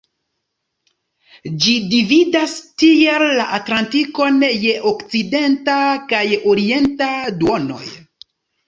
Ĝi 1.65 1.75
dividas 1.91 2.57
tiel 2.85 3.27
la 3.41 3.47
Atlantikon 3.59 4.43
je 4.67 4.75
okcidenta 4.95 5.79
kaj 6.11 6.27
orienta 6.57 7.13
duonoj. 7.45 7.85